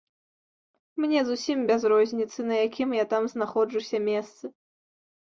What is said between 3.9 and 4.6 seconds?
месцы.